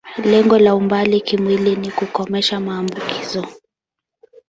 Lengo 0.23 0.59
la 0.59 0.75
umbali 0.75 1.21
kimwili 1.21 1.75
ni 1.75 1.91
kukomesha 1.91 2.59
maambukizo. 2.59 3.47